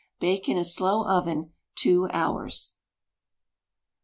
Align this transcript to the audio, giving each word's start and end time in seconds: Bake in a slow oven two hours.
Bake 0.19 0.49
in 0.49 0.57
a 0.57 0.63
slow 0.65 1.05
oven 1.05 1.53
two 1.75 2.09
hours. 2.11 2.73